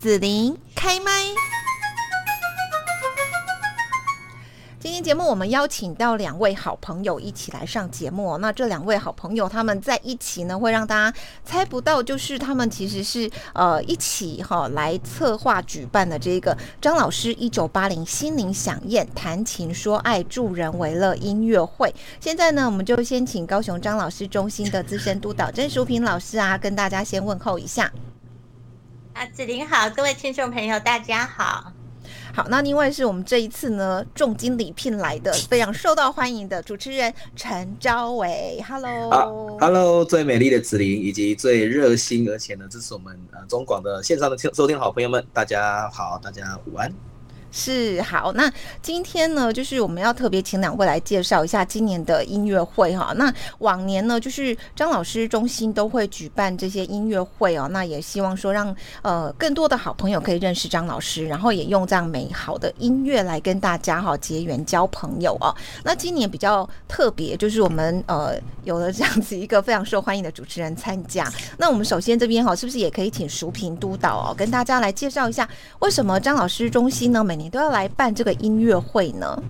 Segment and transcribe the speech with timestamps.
[0.00, 1.12] 紫琳开麦。
[4.78, 8.38] 今天节目我们邀请到两位好朋友一起来上节目哦。
[8.38, 21.94] 那这两位好朋友他们在一起呢，会让大家猜不到，就是他们其实是呃一起哈来策划举办的这个张老师一九八零心灵响宴谈情说爱助人为乐音乐会。
[22.18, 27.92] 现在呢，我们就先请高雄张老师中心的资深督导郑淑平老师啊，跟大家先问候一下。
[29.12, 31.72] 啊，子玲好，各位听众朋友大家好。
[32.32, 46.92] 好，那另外是我们这一次呢重金礼聘来的非常受到欢迎的主持人陈昭伟，Hello，Hello，最美丽的子玲以及最热心而且呢支持我们呃中广的线上的听收听好朋友们，大家好，大家午安。
[47.52, 48.50] 是好，那
[48.80, 53.12] 今天呢，就是我们要特别请两位来介绍一下今年的音乐会哈。
[53.16, 57.68] 那往年呢，就是张老师中心都会举办这些音乐会哦。
[57.72, 65.54] 那也希望说让呃更多的好朋友可以认识张老师，然后也用这样美好的音乐来跟大家哈结缘交朋友哦。
[65.82, 71.28] 那今年比较特别，就是我们呃有了这样子一个非常受欢迎的主持人参加。
[71.58, 75.48] 那我们首先这边哈，是不是也可以请淑平督导哦，跟大家来介绍一下
[75.80, 79.42] 为什么张老师中心呢每你都要来办这个音乐会呢？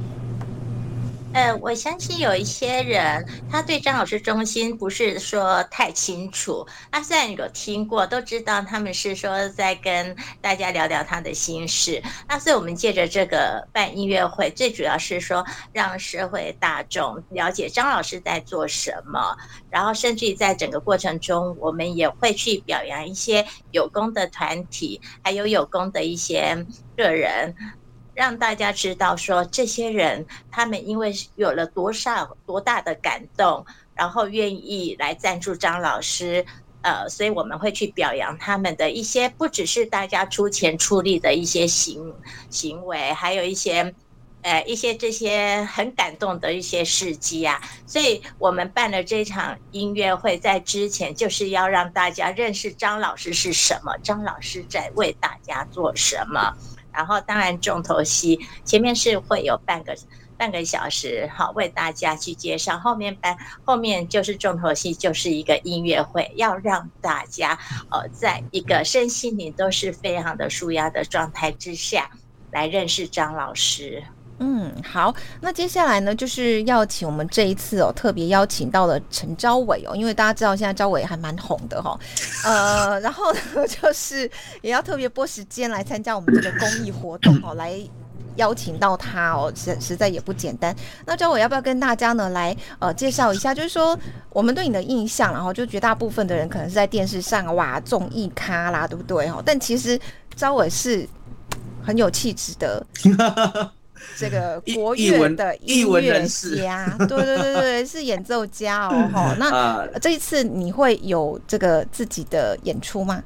[1.32, 12.02] 呃，我相信有一些人他对张老师中心不是说太清楚，那虽然有听过，都知道他们是说在跟大家聊聊他的心事。
[12.28, 19.36] 那所以我们借着这个办音乐会，最主要是说让社会大众了解张老师在做什么，
[19.70, 27.54] 然后甚至于在整个过程中，我们也会去表扬一些有功的团体，还有有功的一些个人。
[28.20, 36.44] 让大家知道说，这些人他们因为有了多少多大的感动，然后愿意来赞助张老师，
[36.82, 42.14] 呃，所以我们会去表扬他们的一些，不只是大家出钱出力的一些行
[42.50, 43.94] 行为，还有一些，
[44.42, 47.58] 呃，一些这些很感动的一些事迹啊。
[47.86, 56.54] 所以我们办了这场音乐会，在之前就是要让大家认识张老师是什么，张老师在为大家做什么。
[56.92, 59.96] 然后，当然重头戏前面是会有半个
[60.36, 62.78] 半个小时，好为大家去介绍。
[62.78, 67.58] 后面班后面就是重头戏，就是一个音乐会，要让大家
[67.90, 72.10] 呃，在一个身心灵都是非常的舒压的状态之下
[72.50, 74.02] 来认识张老师。
[74.42, 81.98] 嗯，好，那接下来呢，就是要请我们这一次哦，特别邀请到了陈昭伟哦，因为大家知道现在昭伟还蛮红的哈，
[82.44, 84.30] 呃， 然后呢，就是
[84.62, 87.78] 也要特别拨时间来参加我们这个公益活动哦，来
[88.36, 90.74] 邀请到他哦，实实在也不简单。
[91.04, 93.52] 那昭伟要不要跟大家呢来呃介绍一下？
[93.52, 93.98] 就是说
[94.30, 99.42] 我们对你的印象，然后就绝大部分的人可能是在电视上哇综艺咖啦，对不对哈？
[99.44, 100.00] 但其实
[100.34, 101.06] 昭伟是
[101.84, 102.86] 很有气质的。
[104.16, 109.08] 这个 国乐的音乐家，对对对对，是演奏家哦。
[109.12, 113.22] 哈，那这一次你会有这个自己的演出吗？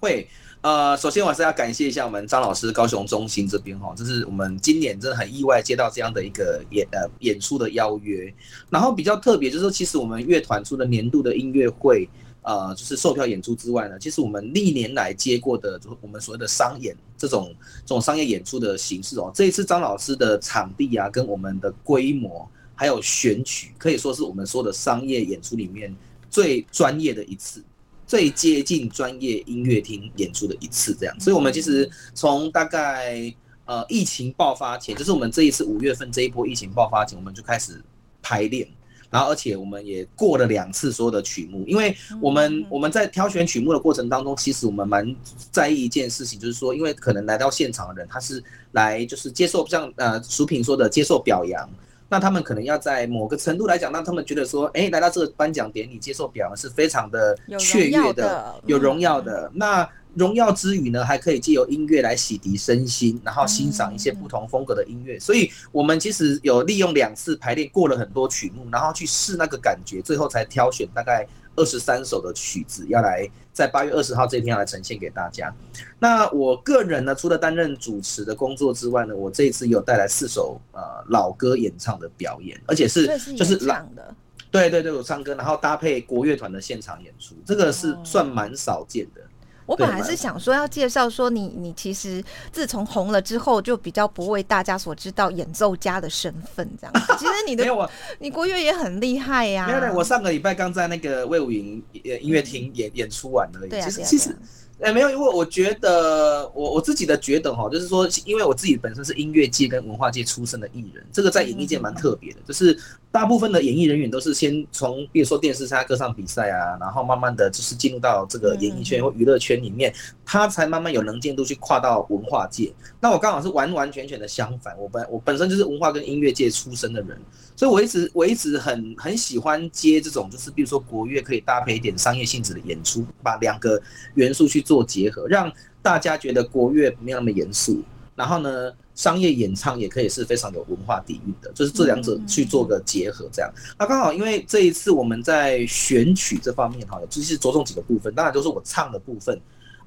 [0.00, 0.28] 会。
[0.60, 8.32] 呃，首先我还是要感谢一下我们张老师高雄中心这边哈，这是我们今年真的很意外接到这样的一个演呃演出的邀约。
[8.70, 12.08] 然后比较特别就是说，其实我们乐团出的年度的音乐会。
[12.42, 17.54] 呃，就是售票演出之外呢，其实我们历年来接过的，就我们所谓的商演这种
[17.86, 25.94] 这种商业演出的形式哦，这一次张老师的场地啊，跟我们的规模还有选曲，可以说是我们说的商业演出里面
[26.28, 27.62] 最专业的一次，
[28.08, 31.20] 最接近专业音乐厅演出的一次这样。
[31.20, 33.32] 所以，我们其实从大概
[33.66, 37.80] 呃疫情爆发前，就是我们这一次五月份这一波疫情爆发前，我们就开始
[38.20, 38.68] 排练。
[39.12, 45.14] 然后，而且我们也过了两次所有的曲目，因为我们我们在挑选曲目的过程当中，其实我们蛮
[45.50, 51.68] 在意一件事情，就是说，因为可能来到现场的人，他是来就是接受像呃淑品说的接受表扬，
[52.12, 59.50] 那他们可能要在某个程度来讲，让他们觉得说，哎，来到这个颁奖典礼接受表扬是非常的雀跃的，有荣耀的。
[59.54, 65.18] 那荣耀之余呢，还可以借由音乐来洗涤身心，然后欣赏一些不同风格的音乐。
[65.18, 71.26] 所以，我们其实有利用两次排练过了很多曲目，然后去试那个感觉，最后才挑选大概
[71.56, 75.54] 二十三首的曲子，要来在八月二十号这一天要来呈现给大家。
[75.98, 83.06] 那我个人呢，除了担任主持的工作之外呢，我这一次有带来四首呃老歌演唱的表演，而且是
[83.36, 84.14] 就是老的，
[84.50, 89.21] 对对对，我唱歌，然后搭配国乐团的现场演出，这个是算蛮少见的。
[89.66, 96.92] 我本来是想说要介绍说你你其实自从红了之后就比较不为大家所知道演奏家的身份这样。
[97.18, 97.64] 其实你的
[98.18, 99.66] 你国乐也很厉害呀。
[99.66, 103.70] 没有，我上个礼拜刚在那个魏武营音乐厅演演出完而已。
[103.70, 104.36] 对啊，其实
[104.82, 112.76] 哎，没有，因为我觉得我我自己的觉得哈，就是说，因为我自己本身是音乐界跟文化界出身的艺人，这个在演艺界蛮特别的，就是
[113.12, 119.94] 大部分的演艺人员都是先从比如说电视参加歌唱比赛啊，然后慢慢的就是进入到这个演艺圈或娱乐圈里面，
[120.26, 122.72] 他才慢慢有能见度去跨到文化界。
[123.00, 127.16] 那我刚好是完完全全的相反，我本我本身就是文化跟音乐界出身的人，
[127.56, 133.80] 所以我一直我一直很很喜欢接这种，就是比如说国乐可以搭配一点商业性质的演出，把两个
[134.14, 134.82] 元素去做。
[134.92, 135.50] 结合，让
[135.80, 137.80] 大家觉得国乐没有那么严肃，
[138.14, 143.50] 然后呢，商业演唱也可以是非常有文化底蕴的，就是这两者去做个结合，这样。
[143.78, 149.40] 那刚好因为这一次我们在选曲这方面哈，就是着重几个部分，当然就是我唱的部分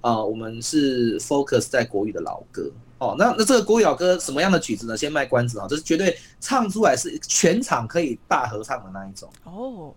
[0.06, 2.70] 啊，我们是 focus 在国语的老歌
[3.00, 3.16] 哦。
[3.18, 4.96] 那那这个国语老歌什么样的曲子呢？
[4.96, 9.92] 先卖关子啊，这是绝对唱出来是全场可以大合唱的那一种哦。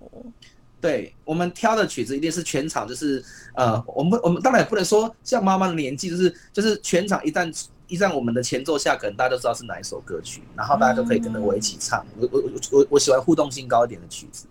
[0.80, 3.22] 对我们挑的曲子一定是全场，就是
[3.54, 7.54] 呃，我们我们当然也不能说像妈妈的年纪，就是就是全场一旦
[7.86, 12.06] 一旦我们的前奏下，可能大家都知道是哪一首歌曲，然后大家都可以跟着我一起唱。
[12.18, 14.46] 我我我我喜欢互动性高一点的曲子。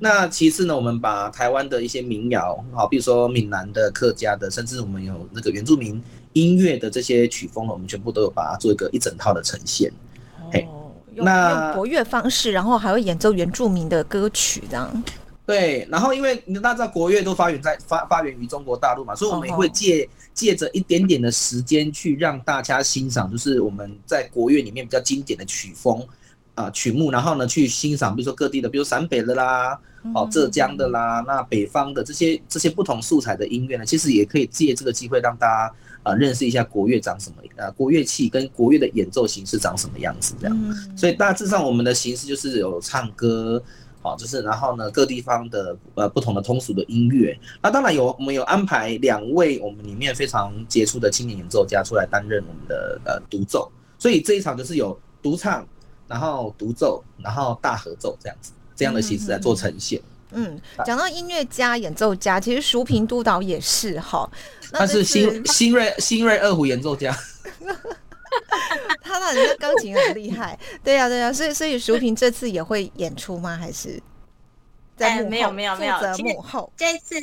[0.00, 6.02] 那其次呢，我们把台湾的一些民谣，好，比如说闽南的、客家的，甚至我们有那个原住民
[6.32, 9.92] 音乐的这些曲风，我们全部都有把它做一个一整套的呈现。
[10.40, 15.04] 哦，用用国乐方式，然后还会演奏原住民的歌曲，这样。
[15.44, 26.04] 对，然后因为大家知道国乐都发源在发发源于中国大陆嘛，所以我们也会借借着一点点的时间去让大家欣赏，就是我们在国乐里面比较经典的曲风
[26.54, 29.78] 啊曲目，然后呢去欣赏，比如说各地的，比如陕北的啦，
[30.14, 40.56] 哦浙江的啦，那北方的这些这些不同素材的音乐呢，其实也可以借这个机会让大家啊认识一下国乐长什么，呃国乐器跟国乐的演奏形式长什么样子这样，
[40.96, 43.62] 所以大致上我们的形式就是有唱歌。
[44.04, 53.70] 好，就是然后呢，各地方的呃不同的通俗的音乐，那当然有我们有安排两位我们里面非常杰出的青年演奏家出来担任我们的呃独奏，
[54.00, 55.64] 所以这一场就是有独唱，
[56.12, 59.98] 然后独奏，然后大合奏这样子这样的形式来做呈现。
[60.32, 64.30] 嗯，讲到音乐家、演奏家，其实淑平督导也是哈，
[64.70, 67.16] 他是新新锐新锐二胡演奏家。
[69.02, 73.56] 他那人家钢琴很厉害，对呀对呀，所以所以淑萍这次也会演出吗？
[73.56, 73.98] 还是
[74.94, 76.70] 在没有没有没有幕后？
[76.76, 77.16] 这次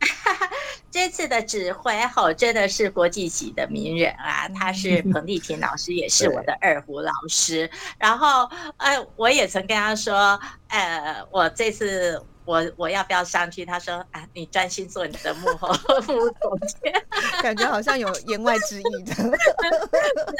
[0.90, 4.48] 这次的指挥吼真的是国际级的名人啊！
[4.48, 7.70] 他是 彭丽婷老师，也是我的二胡老师。
[7.98, 8.48] 然后
[8.78, 10.38] 呃，我也曾跟他说，
[10.68, 12.22] 呃，我这次。
[12.46, 13.66] 我我要不要上去？
[13.66, 15.72] 他说啊，你专心做你的幕后
[16.02, 16.94] 副总监，
[17.42, 19.12] 感觉好像有言外之意的。
[19.12, 19.22] 是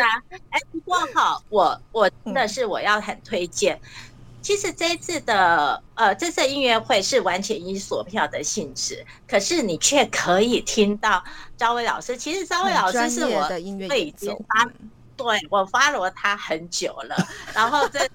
[0.01, 3.77] 啊，哎，不过哈，我我真的是我要很推荐。
[4.47, 11.21] 其实这一次的呃，这次音乐会是完全以锁票的性质，可是你却可以听到
[11.57, 12.17] 赵薇老师。
[12.17, 14.71] 其实赵薇老师是我的音乐已经发，
[15.17, 17.17] 对我发了他很久了，
[17.53, 18.09] 然后这。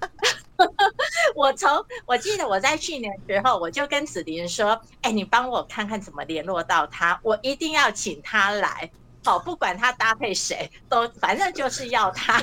[1.36, 1.68] 我从
[2.06, 8.90] 我记得我在去年时候，我就跟子林说：“哎，你帮我看看怎么联络到他，我一定要请他来。
[9.24, 12.42] 好，不管他搭配谁，都反正就是要他。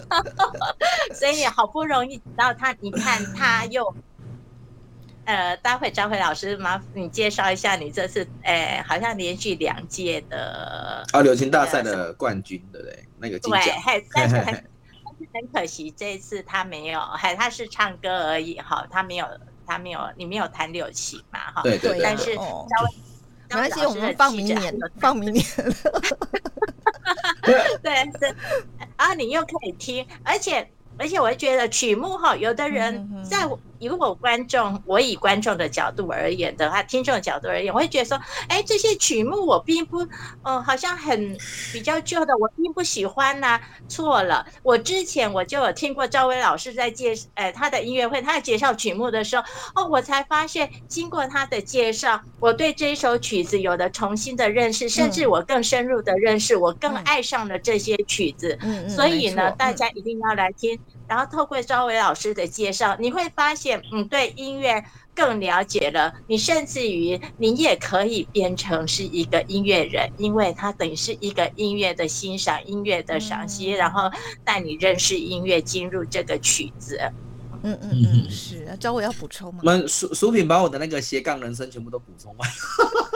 [1.13, 3.93] 所以好不容易等到他，你看他又，
[5.25, 13.07] 呃，待会张辉老师麻烦你介绍一下你这次，哎，好像连续两届的啊，流行大赛的冠军，对不对？
[13.17, 13.63] 那个金奖。
[13.85, 14.63] 对，
[15.33, 19.27] 很可惜，这一次他没有，还他是唱歌而已哈，他没有，
[19.67, 21.61] 他没有，你没有弹柳琴嘛哈？
[21.61, 21.99] 对对。
[22.01, 22.39] 但是，没
[23.49, 25.45] 关系，我们放明年，放明年。
[27.83, 28.35] 对，对，
[28.97, 30.69] 然后，你又可以听，而且。
[31.01, 33.47] 而且我会觉得曲目哈，有的人在
[33.81, 40.07] 如果观众，我以观众的角度而言的话，听众的角度而言，我会觉得说，哎，这些曲目我并不，
[40.43, 41.37] 嗯，好像很
[41.71, 43.59] 比较旧的，我并不喜欢呐。
[43.87, 49.43] 错了，我之前我就有听过赵薇老师在介，呃，他的音乐会，他在介绍曲目的时候，
[49.75, 58.57] 哦，我才发现，经过他的介绍，我对这一首曲子有了重新的认识，甚至我更深入的认识，我更爱上了这些曲子。
[58.61, 60.79] 嗯所以呢，大家一定要来听。
[61.09, 64.85] 然后透过赵伟老师的介绍，你会发现，嗯，对音乐
[65.15, 66.13] 更了解了。
[66.27, 74.03] 你甚至于，你也可以变成是一个音乐人，因为他等于是一个音乐的欣赏、音乐的赏析，然后
[74.45, 76.99] 带你认识音乐，进入这个曲子。
[77.63, 79.61] 嗯嗯嗯，是啊，赵伟要补充吗？
[79.63, 82.49] 我们薯薯品把我的那个斜杠人生全部都补充完。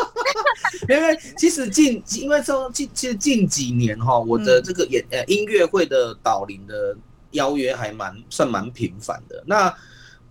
[0.90, 6.98] 因为其实近，因为说近，其实近几年哈，我的这个演呃音乐会的导聆的。
[7.34, 9.44] 邀约还蛮算蛮频繁的。
[9.46, 9.74] 那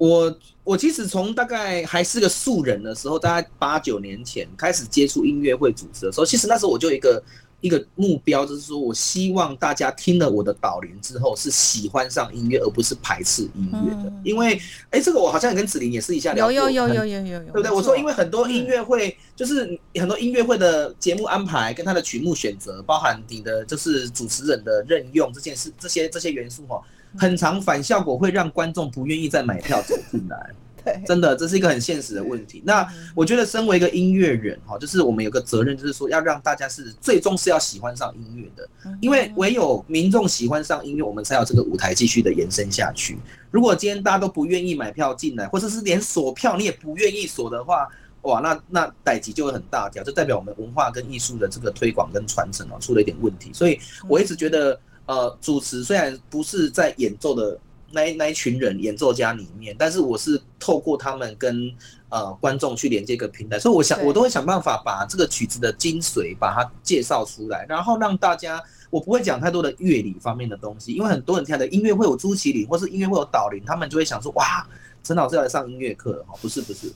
[0.02, 7.22] 我我其实从大概还是个素人的时候，大概八九年前开始接触音乐会主持的时候，其实那时候我就一个
[7.60, 14.12] 一个目标，就是说我希望大家听了我的导聆之后是喜欢上音乐，而不是排斥音乐的。
[14.24, 17.70] 因为，哎，这个我好像跟子琳也是一下聊过，有有有有有有有，对不对？
[17.70, 26.82] 我说，因为很多音乐会就是很多音乐会的节目安排跟他的曲目选择，包含你的就是主持人的任用这件事，这些这些元素哈，
[27.16, 30.50] 很长反效果会让观众不愿意再买票走进来。
[31.06, 32.60] 真的，这是一个很现实的问题。
[32.66, 38.68] 那我觉得，身为一个音乐人，哈，就是我们有个责任，就是说要让大家是最终是要喜欢上音乐的，
[39.00, 43.16] 因为唯有民众喜欢上音乐，我们才有这个舞台继续的延伸下去。
[43.52, 47.88] 如果今天大家都不愿意买票进来，或者是连锁票你也不愿意锁的话，
[48.22, 53.52] 哇，那那代级就会很大条，就代表我们文化跟艺术的这个推广跟传承哦出了一点问题。
[53.54, 53.78] 所以
[54.08, 54.76] 我一直觉得，
[55.12, 57.58] 呃，主持虽然不是在演奏的。
[57.94, 61.70] 那那一群人演奏家里面，但是我是透过他们跟
[62.08, 74.66] 呃观众去连接一个平台，所以我想我都会想办法把这个曲子的精髓把它介绍出来，然后让大家我不会讲太多的乐理方面的东西，因为很多人听的音乐会有朱麒麟或是音乐会有导林，他们就会想说哇，
[75.04, 76.90] 陈老师要来上音乐课了哈，不是不是，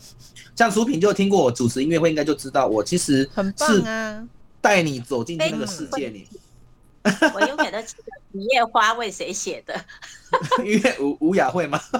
[0.55, 4.27] 像苏品就听过我主持音乐会，应该就知道我其实很棒啊，
[4.63, 6.27] 带你走进去那个世界里。
[7.35, 9.75] 我永远都记得《一夜花》为谁写的？
[10.65, 11.81] 因为吴吴雅慧吗？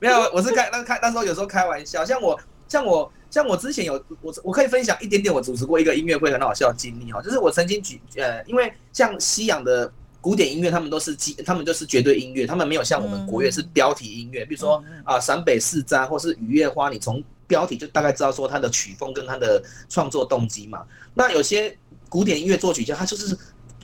[0.00, 2.38] 没有，我是开那开那时候有时候开玩笑，像我
[2.68, 9.90] 像我像我之前有我我可以分享一点点，我主持过一个音乐会很好笑的经历哈，就是我曾经举呃，因为像西洋的
[10.20, 20.84] 古典音乐，他们都是基，他们就是绝对音乐，他们没有像我们国乐是标题音乐，比如说啊陕北四斋或是雨夜花，你从标题就大概知道说他的曲风跟他的创作动机嘛。
[21.14, 21.76] 那有些
[22.08, 23.36] 古典音乐作曲家，他就是。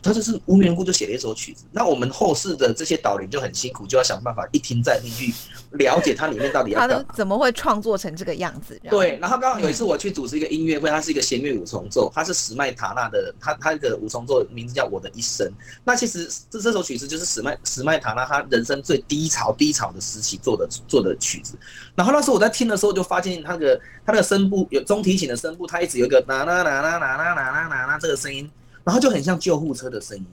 [0.02, 5.32] 他就是无缘故就写了一首曲子，那我们后世的这些导聆就很辛苦，就要想办法一听再听去
[5.72, 7.04] 了解它里面到底要干嘛。
[7.14, 8.80] 怎么会创作成这个样子？
[8.88, 15.46] 对，然后刚好有一次我去主持一个音乐会，它是一个弦乐五重奏，它是史麦塔纳的，他他的五重奏名字叫《我的一生》。
[15.84, 21.54] 那其实这这首曲子就是史麦史麦塔纳他人生最低潮低潮的时期做的做的曲子。
[21.94, 28.50] 然后那时候我在听的时候就发现，他的他的声部有中提琴的声部，它一直有一个啦啦啦啦啦啦啦啦啦这个声音。
[28.84, 30.26] 然后就很像救护车的声音，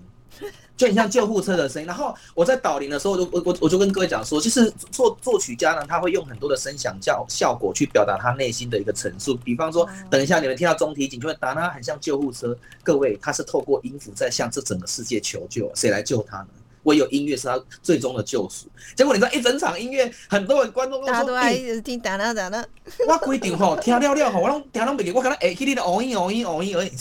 [0.75, 1.88] 就很像救护车的声音。
[1.88, 9.36] 然后我在导聆的时候，我我我我就跟各位讲说，其实作作曲家呢，他会用很多的声响效效果去表达他内心的一个陈述。
[9.44, 12.58] 比方说，等一下你们听到中提琴就会打他很像救护车。
[12.84, 16.48] 各位，他是透过音符在向这整个世界求救，谁来救他呢？
[16.84, 18.66] 唯有音乐是他最终的救赎。
[18.96, 22.66] 结果你知道一整场音乐，很多人观众都说，都一直听哒哒哒哒。
[23.06, 26.92] 我规定吼，听了了吼，我拢听拢袂记，我可能哎，去你的哦音哦音哦音而已。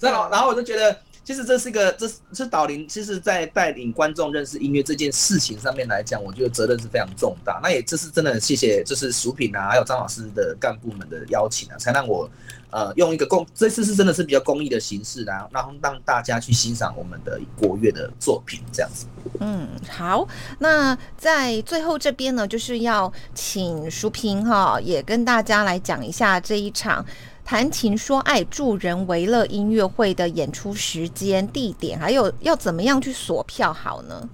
[0.00, 7.58] 然后，然后我就觉得，其实这是一个，这是导聆，其实，在带领观众认识音乐这件事情上面来讲，我觉得责任是非常重大。
[7.62, 12.30] 那也这是真的，谢谢，就是薯品啊，还有张老师的干部们的邀请啊，才让我，
[12.70, 19.06] 呃，用一个公，这次是真的是比较公益的形式，然后让让大家去欣赏我们的国乐的作品，这样子。
[19.40, 20.28] 嗯，好，
[20.60, 27.04] 那在最后这边呢，就是要请淑平哈，也跟大家来讲一下这一场。
[27.46, 34.28] 谈情说爱助人为乐音乐会的演出时间、地点，还有要怎么样去锁票好呢？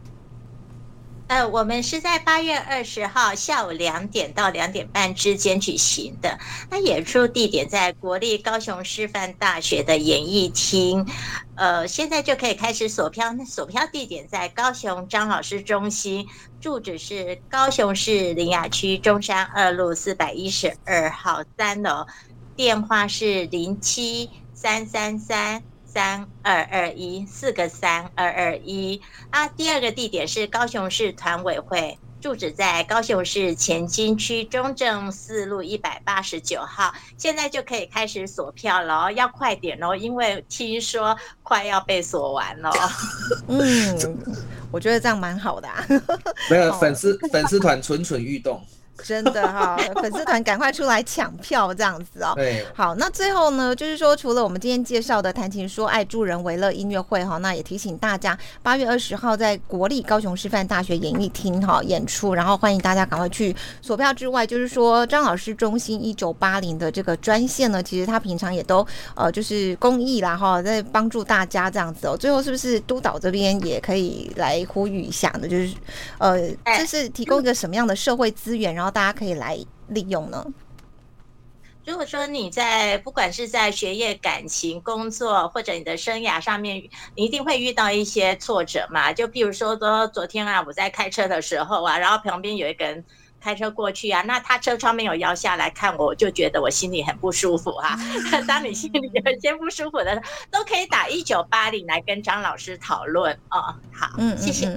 [1.27, 6.39] 呃，我们是在八月二十号下午两点到两点半之间举行的。
[6.71, 11.07] 那演出地点在国立高雄师范大学的演艺厅。
[11.55, 13.31] 呃，现在就可以开始锁票。
[13.35, 16.27] 那锁票地点在高雄张老师中心，
[16.63, 22.07] 住址是高雄市林雅区中山二路四百一十二号三楼。
[22.55, 29.49] 电话是零七三三三三二二一四个三二二一啊。
[29.49, 36.95] 第二个地点是高雄市团委会，住址在高雄市前金区中正四路一百八十九号。
[37.17, 42.71] 现在就可以开始锁票了，要快点哦，因为听说快要被锁完了。
[43.49, 44.19] 嗯，
[44.71, 45.85] 我觉得这样蛮好的啊。
[46.51, 48.63] 没有 粉丝粉丝团蠢蠢欲动。
[49.03, 52.33] 真的哈，粉丝团赶快出来抢票这样子哦。
[52.37, 64.13] 对，好，那最后呢，就是说除了我们今天介绍的谈情说爱助人为乐音乐会哈，那也提醒大家，八月二十号在国立高雄师范大学演艺厅哈演出，然后欢迎大家赶快去索票。
[64.15, 72.17] 之外，就是说张老师中心一九八零的这个专线呢，其实他平常也都呃就是公益啦哈，在帮助大家这样子哦。
[72.17, 75.49] 最后是不是督导这边也可以来呼吁一下呢？
[75.49, 75.75] 就是
[76.19, 78.82] 呃，这是提供一个什么样的社会资源，然后。
[78.83, 80.45] 然后大家可以来利用呢。
[81.87, 86.83] 如果说你在不管是在学业、感情、工作或者你的生涯上面，
[87.15, 89.13] 你一定会遇到一些挫折嘛。
[89.13, 93.05] 就譬如说，说昨天啊，我在开车的时候啊，然后旁边有一个人
[93.43, 97.99] 开车过去啊，那他车窗没有摇下来看我，我就觉得我心里很不舒服哈。
[98.47, 103.75] 当你心里有一些不舒服的，都可以打一九八零来跟张老师讨论哦。
[103.93, 104.71] 好，嗯，谢谢。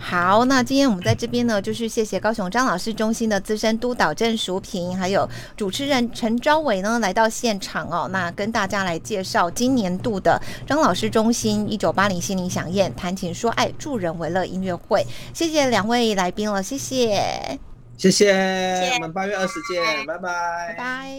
[0.00, 15.04] 好，那今天我们在这边呢，就是谢谢高雄张老师中心的资深督导郑淑平，还有主持人陈昭伟呢来到现场哦，那跟大家来介绍今年度的张老师中心一九八零心灵响宴谈情说爱助人为乐音乐会。
[15.32, 17.58] 谢谢两位来宾了，谢谢。
[17.98, 21.10] 谢谢，我们八月二十见，拜拜，拜拜。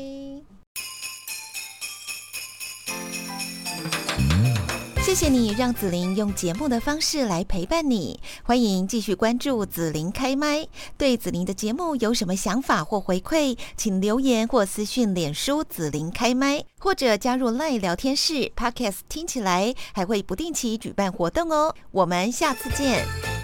[5.03, 10.65] 谢谢你让紫琳用节目的方式来陪伴你，欢迎继续关注紫琳开麦。
[10.97, 21.75] 对紫琳的节目有什么想法或回馈，请留言或私讯脸书紫琳开麦，或者加入赖聊天室 Podcast，听起来还会不定期举办活动哦。
[21.91, 23.38] 我们下次见。